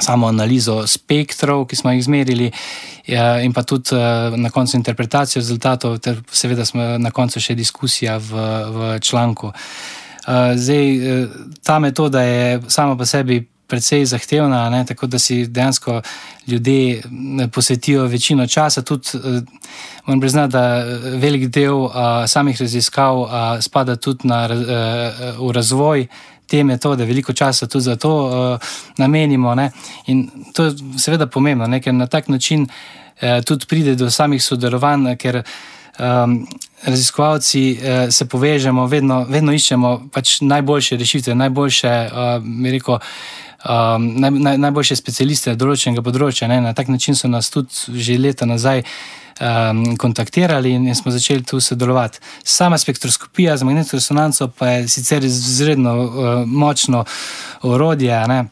[0.00, 2.50] samo analizo spektrov, ki smo jih izmerili,
[3.06, 7.54] ja, in pa tudi uh, na koncu interpretacijo rezultatov, ter seveda smo na koncu še
[7.54, 8.34] diskusija v,
[8.74, 9.54] v članku.
[10.26, 10.98] Uh, zdaj,
[11.62, 16.00] ta metoda je sama po sebi precej zahtevna, ne, tako da si dejansko
[16.46, 17.02] ljudje
[17.52, 18.82] posvetijo večino časa.
[18.82, 19.40] Tudi, eh,
[20.06, 21.92] moram priznati, da eh, velik del uh,
[22.26, 26.06] samih raziskav uh, spada tudi na, uh, v razvoj.
[26.46, 28.58] Te metode, veliko časa tudi za to uh,
[28.98, 29.54] namenimo.
[29.54, 29.70] Ne?
[30.06, 31.80] In to je seveda pomembno, ne?
[31.80, 35.42] ker na tak način uh, tudi pride do samih sodelovanj, ker
[35.98, 36.46] um,
[36.82, 44.30] raziskovalci uh, se povežemo, vedno, vedno iščemo pač najboljše rešitve, najboljše, uh, rekel, um, naj,
[44.30, 46.48] naj, najboljše specialiste določenega področja.
[46.50, 46.60] Ne?
[46.64, 51.60] Na tak način so nas tudi že leta nazaj um, kontaktirali in smo začeli tu
[51.60, 52.20] sodelovati.
[52.44, 57.04] Sama spektroskopija z magnetno resonanco pa je sicer izredno uh, močno
[57.62, 58.20] orodje.
[58.28, 58.44] Ne?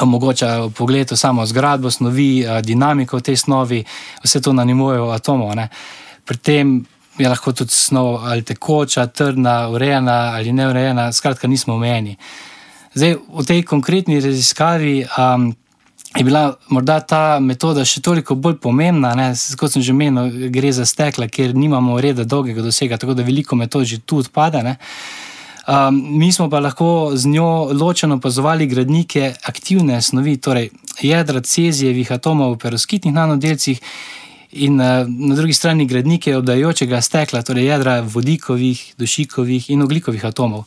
[0.00, 3.82] Omogoča pogled v samo zgradbo, snovi, dinamiko v tej snovi,
[4.24, 5.52] vse to na nivoju atomov.
[5.52, 5.68] Ne.
[6.24, 6.84] Pri tem
[7.18, 12.16] je lahko tudi snov ali tekoča, trdna, urejena ali neurejena, skratka, nismo omejeni.
[12.94, 15.52] Zdaj, v tej konkretni raziskavi um,
[16.16, 19.14] je bila morda ta metoda še toliko bolj pomembna.
[19.16, 19.32] Ne?
[19.56, 23.56] Kot sem že omenil, gre za stekla, kjer nimamo reda dolgega dosega, tako da veliko
[23.56, 24.60] metod že tu odpade.
[25.62, 32.12] Um, mi smo pa lahko z njo ločeno opazovali gradnike aktivne snovi, torej jedra cezijevih
[32.12, 33.80] atomov v peroskitnih nanodelcih.
[34.52, 40.66] In uh, na drugi strani gradnike obdajočega stekla, torej jedra vodikovih, dušikovih in oglikovih atomov.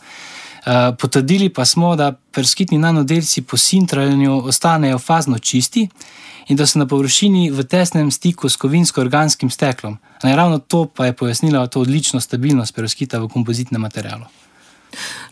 [0.66, 5.90] Eh, potrdili pa smo, da perskitni nanodelci po sintranju ostanejo fazno čisti
[6.48, 9.98] in da so na površini v tesnem stiku s kovinsko-organskim steklom.
[10.24, 14.26] Ne, ravno to pa je pojasnilo to odlično stabilnost perskita v kompozitnem materialu.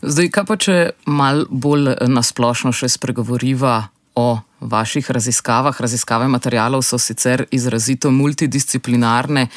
[0.02, 5.80] Zdaj, kaj pa če mal bolj nasplošno še spregovoriva o vaših raziskavah?
[5.80, 9.48] Raziskave materijalov so sicer izrazito multidisciplinarne,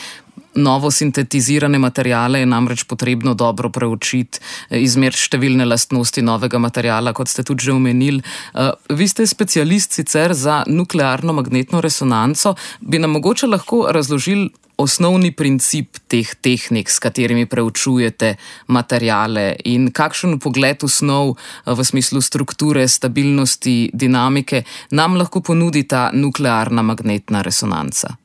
[0.58, 4.40] novo sintetizirane materijale je namreč potrebno dobro preučiti,
[4.70, 8.22] eh, izmeriti številne lastnosti novega materijala, kot ste tudi že omenili.
[8.56, 14.50] Eh, vi ste specialist sicer za nuklearno magnetno resonanco, bi nam mogoče lahko razložili.
[14.78, 18.36] Osnovni princip teh tehnik, s katerimi preučujete
[18.68, 25.84] materijale, in kakšen pogled v snov, eh, v smislu strukture, stabilnosti, dinamike, nam lahko ponudi
[25.84, 28.18] ta nuklearna magnetna resonanca.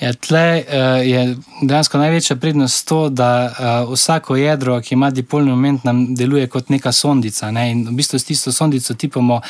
[0.00, 5.50] Ja, tle uh, je dejansko največja prednost to, da uh, vsako jedro, ki ima dipolni
[5.50, 7.50] moment, nam deluje kot neka sondica.
[7.54, 7.68] Ne?
[7.70, 9.40] In v bistvu s tisto sondico tipamo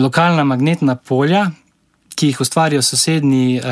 [0.00, 1.50] lokalna magnetna polja,
[2.20, 3.64] ki jih ustvarijo sosednji uh,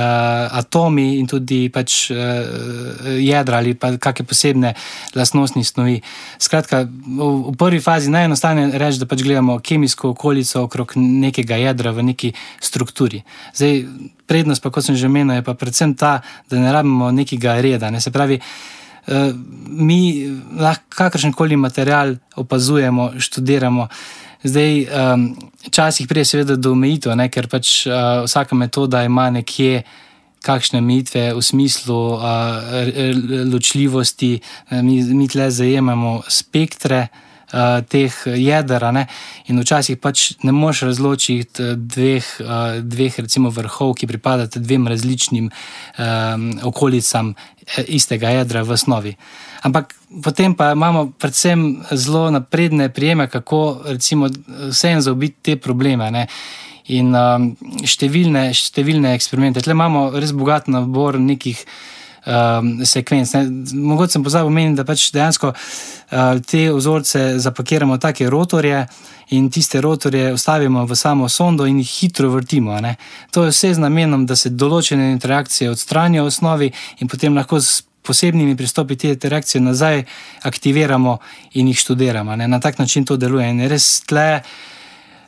[0.56, 4.70] atomi in tudi pač, uh, jedra ali kakšne posebne
[5.18, 5.98] lastnostni snovi.
[6.40, 11.60] Skratka, v, v prvi fazi najenostavnejše je reči, da pač gledamo kemijsko okolico okrog nekega
[11.60, 12.32] jedra v neki
[12.64, 13.20] strukturi.
[13.52, 13.84] Zdaj,
[14.24, 17.92] prednost, pa kot sem že omenil, je pa predvsem ta, da ne rabimo nekega reda.
[17.92, 18.00] Ne?
[18.00, 19.28] Se pravi, uh,
[19.68, 20.24] mi
[20.56, 23.92] lahko kakršen koli material opazujemo, študiramo.
[24.42, 25.36] Zdaj, um,
[25.70, 29.82] časih prije seveda do omejitev, ker pač uh, vsaka metoda ima nekje
[30.46, 32.22] kakšne omejitve v smislu uh,
[33.52, 34.38] ločljivosti,
[34.70, 37.08] mi, mi tle zajemamo spektre.
[37.48, 39.06] Uh, teh jedra, ne?
[39.48, 45.48] in včasih pač ne moš razločiti dveh, uh, dveh recimo, vrhov, ki pripadata dvem različnim
[45.48, 47.32] um, okolicam
[47.88, 49.16] istega jedra v osnovi.
[49.62, 53.80] Ampak potem pa imamo predvsem zelo napredne prijeme, kako
[54.68, 56.10] vse en zaobiti te probleme.
[56.10, 56.26] Ne?
[56.88, 57.50] In um,
[57.84, 59.60] številne, številne eksperimente.
[59.60, 61.64] Tukaj imamo res bogat nabor nekih
[62.28, 63.32] um, sekvenc.
[63.34, 63.44] Ne?
[63.74, 68.84] Mogoče sem pozabil omeniti, da pač dejansko uh, te vzorce zapakiramo v take rotorje
[69.36, 72.80] in tiste rotorje ustavimo v samo sondo in jih hitro vrtimo.
[72.80, 72.96] Ne?
[73.30, 77.60] To je vse z namenom, da se določene interakcije odstranijo v osnovi in potem lahko
[78.08, 80.04] posebnimi pristopi te reakcije nazaj
[80.48, 81.18] aktiviramo
[81.60, 82.36] in jih študiramo.
[82.36, 82.48] Ne?
[82.48, 84.42] Na tak način to deluje in res tle.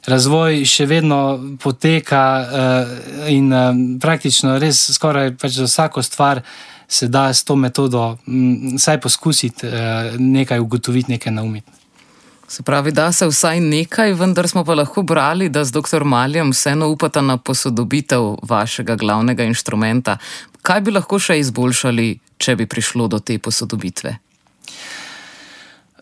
[0.07, 1.19] Razvoj še vedno
[1.61, 6.41] poteka, uh, in uh, praktično, res skoraj pač za vsako stvar
[6.91, 9.73] se da s to metodo, um, vsaj poskusiti uh,
[10.19, 11.71] nekaj ugotoviti, nekaj naumiti.
[12.49, 16.05] Se pravi, da se vsaj nekaj, vendar smo pa lahko brali, da z dr.
[16.05, 20.17] Maljem vseeno upata na posodobitev vašega glavnega inštrumenta.
[20.63, 22.09] Kaj bi lahko še izboljšali,
[22.43, 24.17] če bi prišlo do te posodobitve?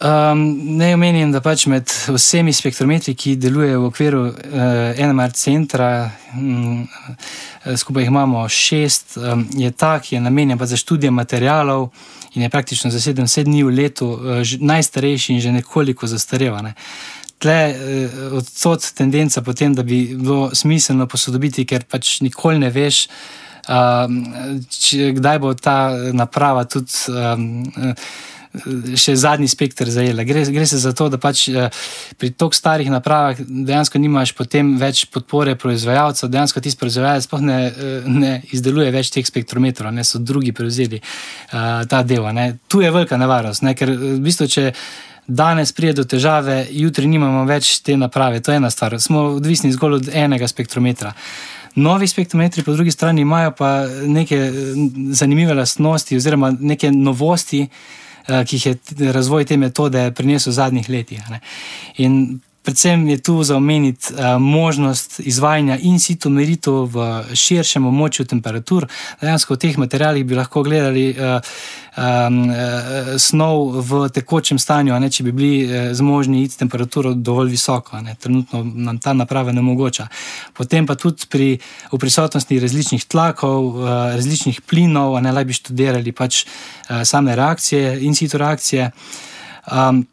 [0.01, 5.89] Um, ne omenim, da pač med vsemi spektrometri, ki delujejo v okviru uh, NMR centra,
[6.39, 6.85] um,
[7.75, 11.89] skupaj jih imamo šest, um, je ta, ki je namenjen za študije materijalov
[12.35, 16.71] in je praktično za sedem, sedem dni v letu uh, najstarejši in že nekoliko zastarevan.
[16.71, 16.75] Ne.
[17.43, 23.09] Tle uh, odsot tendenca potem, da bi bilo smiselno posodobiti, ker pač nikoli ne veš,
[23.67, 24.07] uh,
[24.79, 27.03] če, kdaj bo ta naprava tudi.
[27.11, 27.97] Um,
[28.99, 30.25] še zadnji spektr zajela.
[30.29, 31.69] Gre, gre se za to, da pač eh,
[32.19, 37.59] pri tako starih napravah dejansko nimaš potem več podpore proizvajalcev, dejansko ti proizvajalec sploh ne,
[37.69, 42.25] eh, ne izdeluje več teh spektrometrov, ne so drugi prevzeli uh, ta del.
[42.35, 42.59] Ne.
[42.69, 44.73] Tu je velika nevarnost, ne, ker v bistvu, če.
[45.29, 48.95] Danes pride do težave, jutri nimamo več te naprave, to je ena stvar.
[48.97, 51.13] Smo odvisni zgolj od enega spektrometra.
[51.79, 54.53] Novi spektrometri, po drugi strani, imajo pa neke
[55.11, 57.67] zanimive lastnosti, oziroma neke novosti,
[58.29, 61.25] ki jih je razvoj te metode prinesel v zadnjih letih.
[62.05, 68.27] In predvsem je tu za omeniti uh, možnost izvajanja in situ meritev v širšem območju
[68.29, 68.85] temperatur.
[69.23, 71.39] Dejansko v teh materijalih bi lahko gledali uh,
[71.97, 77.55] um, uh, snov v tekočem stanju, ne, če bi bili uh, zmožni iti temperaturo dovolj
[77.57, 78.03] visoko.
[78.05, 78.19] Ne.
[78.21, 80.11] Trenutno nam ta naprava ne omogoča.
[80.53, 81.49] Potem pa tudi pri
[81.97, 88.13] prisotnosti različnih tlakov, uh, različnih plinov, ne le bi študirali pač uh, same reakcije in
[88.13, 88.93] situ reakcije.
[89.73, 90.05] Um,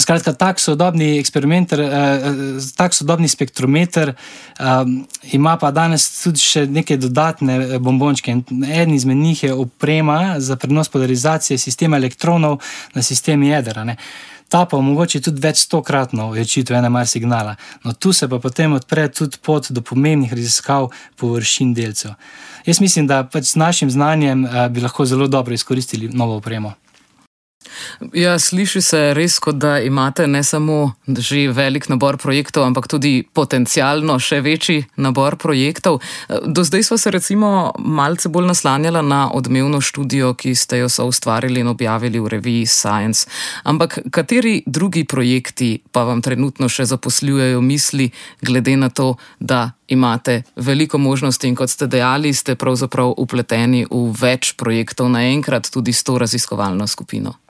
[0.00, 4.84] Skratka, tak sodobni eksperimenter, eh, eh tak sodobni spektrometer eh,
[5.32, 8.32] ima pa danes tudi še neke dodatne eh, bombončke.
[8.72, 12.62] En izmed njih je oprema za prenos polarizacije sistema elektronov
[12.94, 13.84] na sistem jedra.
[13.84, 13.96] Ne.
[14.52, 17.54] Ta pa omogoča tudi več stokratno večitev NMR signala.
[17.84, 22.16] No, tu se pa potem odpre tudi pot do pomembnih raziskav površin delcev.
[22.66, 26.74] Jaz mislim, da pač s našim znanjem eh, bi lahko zelo dobro izkoristili novo opremo.
[28.12, 33.22] Ja, sliši se res, kot da imate ne samo že velik nabor projektov, ampak tudi
[33.22, 36.00] potencialno še večji nabor projektov.
[36.46, 41.60] Do zdaj smo se recimo malce bolj naslanjali na odmevno študijo, ki ste jo ustvarili
[41.60, 43.26] in objavili v reviji Science.
[43.64, 48.10] Ampak kateri drugi projekti pa vam trenutno še zaposljujejo misli,
[48.42, 54.08] glede na to, da imate veliko možnosti in kot ste dejali, ste pravzaprav upleteni v
[54.16, 57.41] več projektov naenkrat, tudi s to raziskovalno skupino.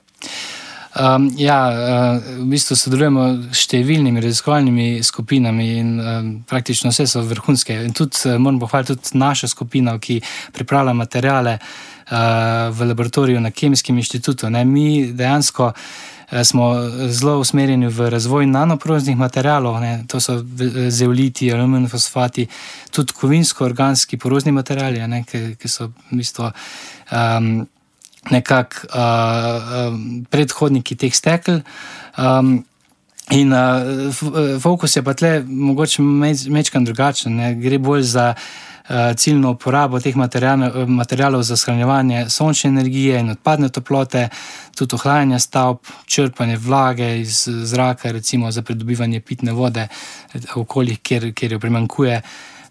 [0.93, 7.23] Um, ja, uh, v bistvu sodelujemo s številnimi raziskovalnimi skupinami in um, praktično vse so
[7.25, 7.79] vrhunske.
[7.87, 10.19] In tudi uh, moram pohvaliti tudi našo skupino, ki
[10.53, 14.51] pripravlja materijale uh, v laboratoriju na Kemijskem inštitutu.
[14.53, 16.69] Ne, mi dejansko uh, smo
[17.09, 20.37] zelo usmerjeni v razvoj nanoproznih materijalov, ne, to so
[20.89, 22.47] zeoliti, aluminij, fosfati,
[22.93, 26.53] tudi kovinsko-organski porozni materijali, ne, ki, ki so v bistvu.
[27.09, 27.65] Um,
[28.31, 31.61] nekako uh, predhodniki teh stekel.
[32.17, 32.65] Um,
[33.31, 36.01] in uh, fokus je pa tle mogoče
[36.49, 37.55] mečkan drugačen, ne?
[37.55, 40.15] gre bolj za uh, ciljno uporabo teh
[40.87, 44.29] materijalov za shranjevanje sončne energije in odpadne toplote,
[44.75, 49.87] tudi ohlajanje stavb, črpanje vlage iz zraka, recimo za pridobivanje pitne vode
[50.33, 52.21] v okoljih, kjer, kjer jo primankuje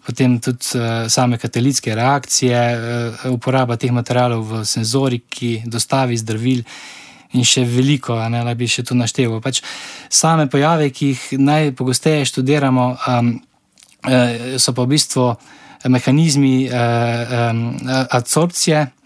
[0.07, 6.65] potem tudi uh, same katalitske reakcije, uh, uporaba teh materijalov v senzoriki, dostavi zdravil.
[7.33, 9.41] In še veliko, ne, da bi še tu našteval.
[9.41, 9.63] Pač
[10.13, 13.31] same pojave, ki jih najpogosteje študiramo, um,
[14.61, 15.31] so pa v bistvu
[15.89, 17.63] mehanizmi um,
[18.13, 19.02] adsorpcije, Uh,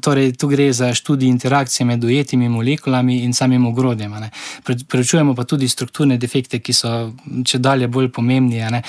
[0.00, 4.14] torej, tu gre za študij interakcije med ujetimi molekulami in samim ogrodjem.
[4.88, 7.12] Preučujemo pa tudi strukturne defekte, ki so
[7.44, 8.60] če dalje bolj pomembni.
[8.60, 8.80] Uh,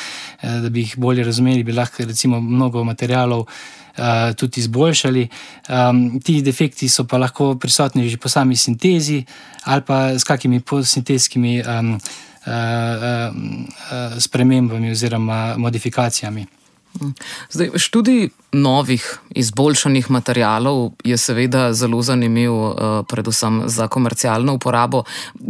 [0.61, 5.27] da bi jih bolje razumeli, bi lahko recimo mnogo materijalov uh, tudi izboljšali.
[5.69, 9.23] Um, ti defekti so pa lahko prisotni že po sami sintezi
[9.63, 11.99] ali pa s kakimi posintetskimi um, uh,
[12.47, 16.60] uh, uh, spremembami oziroma modifikacijami.
[17.49, 22.75] Zdaj, študij novih, izboljšanih materijalov je seveda zelo zanimiv, uh,
[23.07, 25.03] predvsem za komercialno uporabo.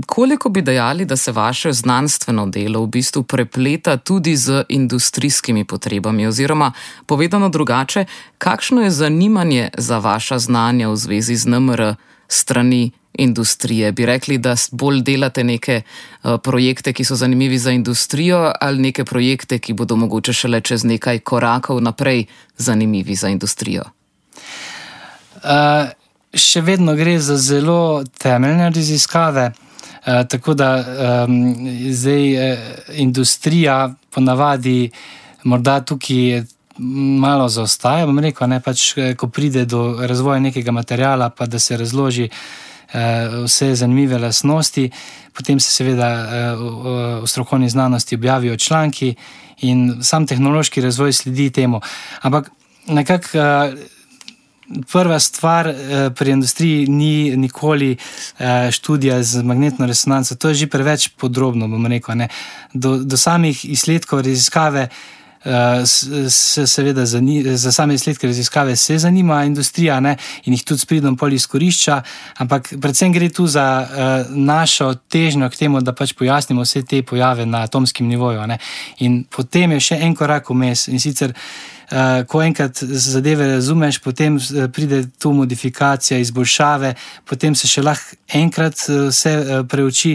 [0.05, 6.27] Koliko bi dejali, da se vaše znanstveno delo v bistvu prepleta tudi z industrijskimi potrebami?
[6.27, 6.71] Oziroma,
[7.05, 8.05] povedano drugače,
[8.37, 11.95] kakšno je zanimanje za vaša znanja v zvezi z NMR
[12.27, 13.91] strani industrije?
[13.91, 19.05] Bi rekli, da bolj delate neke uh, projekte, ki so zanimivi za industrijo, ali neke
[19.05, 22.25] projekte, ki bodo mogoče šele čez nekaj korakov naprej
[22.57, 23.83] zanimivi za industrijo?
[25.43, 25.91] Uh,
[26.33, 29.51] še vedno gre za zelo temeljne raziskave.
[30.01, 30.71] Uh, tako da
[31.27, 31.55] um,
[31.91, 32.59] zdaj uh,
[32.93, 34.91] industrija ponavadi
[35.43, 36.43] morda tukaj
[36.77, 38.05] malo zaostaja.
[38.05, 42.70] Bom rekel, ne, pač, ko pride do razvoja nekega materijala, pa da se razloži Eh,
[43.45, 44.91] vse zanimive lastnosti,
[45.33, 46.55] potem se seveda eh,
[47.23, 49.15] v strokovni znanosti objavijo članki
[49.61, 51.81] in sam tehnološki razvoj sledi temu.
[52.21, 52.51] Ampak
[52.87, 53.37] nekako.
[53.37, 53.73] Eh,
[54.91, 55.73] prva stvar
[56.15, 57.97] pri industriji ni nikoli
[58.71, 61.87] študija z magnetno resonanco, to je že preveč podrobno.
[61.87, 62.15] Rekel,
[62.73, 64.87] do, do samih izsledkov raziskave
[66.29, 71.17] se seveda za same izsledke raziskave se zanima industrija ne, in jih tudi s pridom
[71.17, 72.01] pol izkorišča,
[72.37, 77.01] ampak predvsem gre tu za uh, našo težnjo k temu, da pač pojasnimo vse te
[77.03, 78.45] pojave na atomskem nivoju.
[78.47, 78.59] Ne.
[78.99, 81.33] In potem je še en korak vmes in sicer.
[81.91, 86.93] Uh, ko enkrat zadeve razumeš, potem uh, pride tu modifikacija, izboljšave,
[87.27, 90.13] potem se še lahko enkrat uh, vse uh, preuči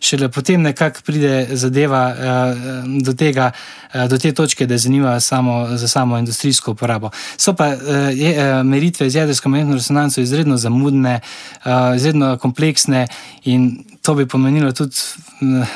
[0.00, 3.50] šele potem nekako pride zadeva uh, do, tega,
[3.94, 7.10] uh, do te točke, da je zanimiva samo za samo industrijsko uporabo.
[7.36, 7.78] So pa uh,
[8.14, 11.20] je, uh, meritve z jedrsko magnetno resonanco izredno zamudne,
[11.64, 13.06] uh, izredno kompleksne
[13.44, 14.96] in to bi pomenilo tudi
[15.40, 15.66] uh,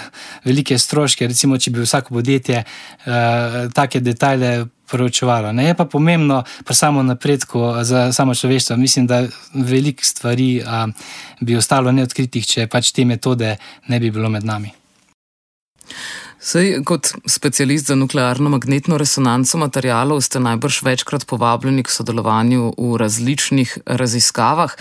[0.45, 1.27] velike stroške.
[1.27, 3.13] Recimo, če bi vsako podjetje uh,
[3.73, 5.53] take detajle poročevalo.
[5.53, 8.77] Ne je pa pomembno pri samo napredku za samo človeštvo.
[8.77, 9.25] Mislim, da
[9.55, 10.87] veliko stvari a,
[11.41, 13.57] bi ostalo neodkritih, če pač te metode
[13.89, 14.73] ne bi bilo med nami.
[16.45, 22.97] Sej, kot specialist za nuklearno magnetno resonanco materijalov ste najbrž večkrat povabljeni k sodelovanju v
[23.01, 24.75] različnih raziskavah.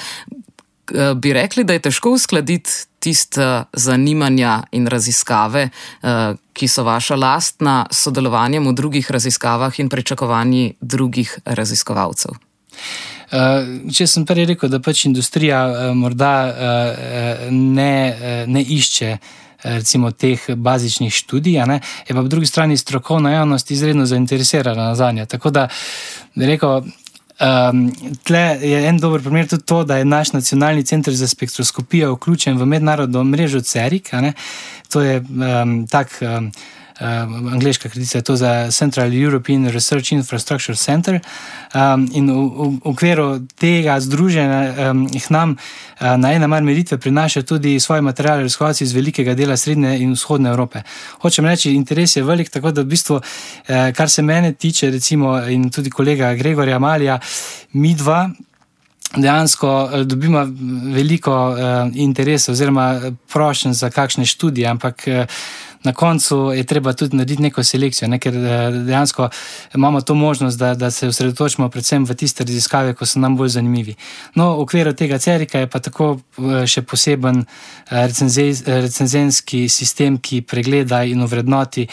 [0.92, 2.70] Eh, bi rekli, da je težko uskladiti
[3.04, 9.90] tiste zanimanja in raziskave, eh, ki so vaša lastna, s sodelovanjem v drugih raziskavah in
[9.90, 12.32] pričakovanji drugih raziskovalcev.
[13.32, 16.34] Eh, če sem prej rekel, da pač industrija morda
[17.52, 17.96] ne,
[18.48, 19.18] ne išče
[19.64, 25.12] recimo, teh bazičnih študij, ne, je pa po drugi strani strokovna javnost izredno zainteresirana za
[25.12, 25.26] nje.
[25.26, 25.68] Tako da,
[26.36, 26.82] rekel,
[27.42, 27.88] Um,
[28.24, 32.58] tle je en dober primer tudi to, da je naš nacionalni center za spektroskopijo vključen
[32.58, 34.12] v mednarodno mrežo CERIC.
[34.90, 36.20] To je um, tak.
[36.22, 36.52] Um,
[37.00, 37.90] uh, angliška
[38.24, 41.20] to je za Central European Research Infrastructure Center.
[41.74, 46.64] Um, in v, v, v okviru tega združenja um, jih nam uh, na ena mar
[46.64, 50.84] meritve prinaša tudi svoje materiale, raziskovalci iz velikega dela Srednje in Vzhodne Evrope.
[51.22, 55.38] Hočem reči, interes je velik, tako da v bistvu, uh, kar se mene tiče, recimo
[55.48, 57.20] in tudi kolega Gregorja Malija,
[57.74, 58.30] mi dva.
[59.14, 60.42] Dejansko dobimo
[60.94, 61.58] veliko uh,
[61.94, 65.26] interesa, oziroma prošen za kakšne študije, ampak uh,
[65.84, 68.20] na koncu je treba tudi narediti neko selekcijo, ne?
[68.20, 69.30] ker eh, dejansko
[69.76, 73.50] imamo to možnost, da, da se osredotočimo predvsem v tiste raziskave, ki so nam bolj
[73.58, 73.96] zanimivi.
[74.36, 78.08] No, v okviru tega cerika je pa tako eh, še poseben eh,
[78.68, 81.88] recenzenski sistem, ki pregleda in ovrednoti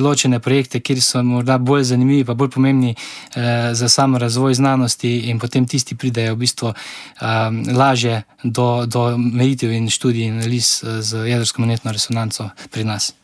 [0.00, 2.94] ločene projekte, kjer so morda bolj zanimivi, pa bolj pomembni
[3.72, 6.72] za samo razvoj znanosti, in potem tisti pridejo v bistvu
[7.76, 10.70] lažje do, do meritev in študij in analiz
[11.00, 13.14] z jedrsko monetno resonanco resonanco pri nas.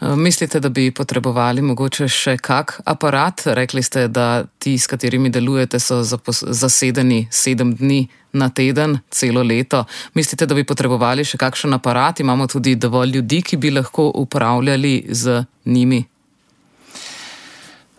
[0.00, 3.42] Eh, mislite, da bi potrebovali mogoče še kak aparat?
[3.46, 9.84] Rekli ste, da ti, s katerimi delujete, so zasedeni sedem dni na teden, celo leto.
[10.14, 12.20] Mislite, da bi potrebovali še kakšen aparat?
[12.20, 16.04] Imamo tudi dovolj ljudi, ki bi lahko upravljali z njimi?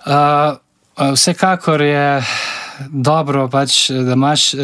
[0.08, 0.58] Uh,
[1.14, 2.24] vsekakor je
[2.90, 4.62] dobro, pač, da imaš uh,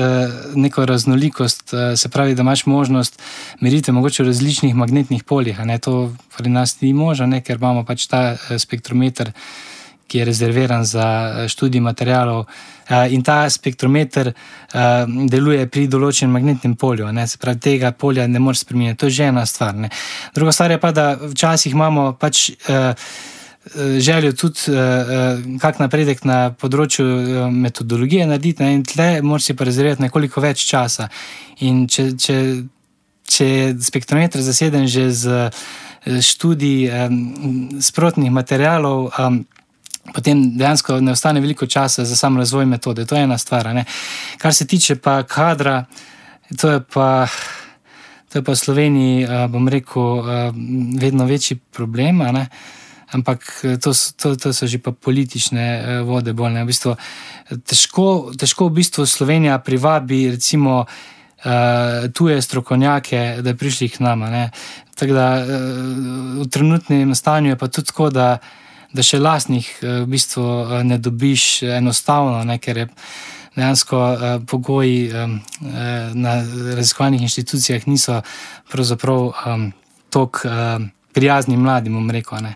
[0.55, 3.21] neko raznolikost, uh, se pravi, da imaš možnost
[3.59, 5.59] meriti mogoče v različnih magnetnih poljih.
[5.81, 9.31] To pri nas ni možno, ne, ker imamo pač ta uh, spektrometer,
[10.07, 11.07] ki je rezerviran za
[11.47, 12.45] študij materijalov.
[12.89, 18.27] Uh, in ta spektrometer uh, deluje pri določenem magnetnem polju, ne, se pravi, tega polja
[18.27, 18.99] ne moreš spremeniti.
[18.99, 19.75] To je že ena stvar.
[19.75, 19.89] Ne.
[20.35, 22.49] Druga stvar je pa, da včasih imamo pač.
[22.67, 22.91] Uh,
[23.99, 29.55] željo tudi, uh, kak napredek na področju uh, metodologije narediti, ne, in tle moraš si
[29.55, 31.07] pa rezervirati nekoliko več časa.
[31.63, 32.37] In če, če,
[33.23, 35.47] če je spektrometer zaseden že z
[36.03, 37.17] študij um,
[37.79, 39.07] sprotnih materijalov.
[39.15, 39.45] Um,
[40.11, 43.07] potem dejansko ne ostane veliko časa za sam razvoj metode.
[43.07, 43.71] To je ena stvar.
[43.71, 43.85] Ne.
[44.37, 45.85] Kar se tiče pa kadra,
[46.59, 47.27] to je pa.
[48.33, 50.23] To je pa v Sloveniji, bom rekel,
[50.97, 52.23] vedno večji problem,
[53.13, 53.45] ampak
[53.81, 56.63] to, to, to so že pa politične vode bolne.
[56.63, 56.95] V bistvu,
[57.65, 60.85] težko, težko v bistvu Slovenija privabi, recimo,
[62.13, 64.49] tuje strokovnjake, da prišli k nama.
[64.95, 65.27] Tako da
[66.39, 68.39] v trenutnem stanju je pa tudi tako, da
[68.93, 70.45] da še lastnih v bistvu
[70.85, 72.87] ne dobiš enostavno, ne, ker je
[73.57, 73.99] dejansko
[74.49, 75.09] pogoji
[76.13, 76.33] na
[76.77, 78.21] raziskovalnih inštitucijah niso
[78.71, 79.33] pravzaprav
[80.13, 80.53] tako
[81.13, 82.41] prijazni mladim, bom rekel.
[82.41, 82.55] Ne.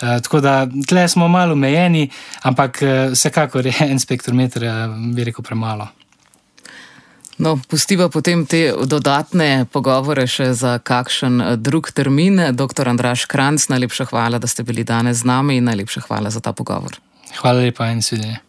[0.00, 2.06] Tako da tle smo malo omejeni,
[2.48, 2.80] ampak
[3.12, 4.64] vsekakor je en spektrometer,
[5.14, 5.90] bi rekel, premalo.
[7.40, 12.50] No, pustiva potem te dodatne pogovore še za kakšen eh, drug termin.
[12.52, 16.44] Doktor Andraš Kranc, najlepša hvala, da ste bili danes z nami in najlepša hvala za
[16.44, 17.00] ta pogovor.
[17.40, 18.42] Hvala lepa in svidenje.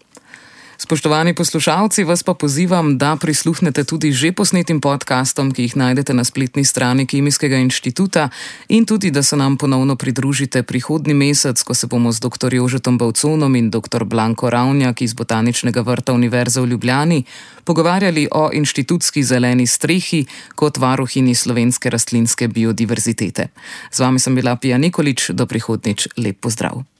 [0.81, 6.25] Spoštovani poslušalci, vas pa pozivam, da prisluhnete tudi že posnetim podkastom, ki jih najdete na
[6.25, 8.29] spletni strani Kemijskega inštituta,
[8.65, 12.53] in tudi, da se nam ponovno pridružite prihodnji mesec, ko se bomo z dr.
[12.53, 14.03] Jožetom Bavconom in dr.
[14.03, 17.23] Blanko Ravnjak iz Botaničnega vrta Univerze v Ljubljani
[17.63, 20.25] pogovarjali o inštitutski zeleni strehi
[20.55, 23.47] kot varuhini slovenske rastlinske biodiverzitete.
[23.91, 26.90] Z vami sem bila Pija Nikolič, do prihodnič lep pozdrav.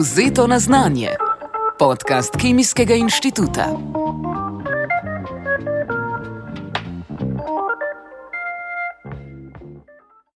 [0.00, 1.08] Vzeto na znanje.
[1.78, 3.66] Podcast Kemijskega inštituta.